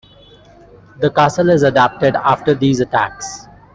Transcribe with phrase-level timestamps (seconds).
[0.97, 3.45] The castle is adapted after these attacks.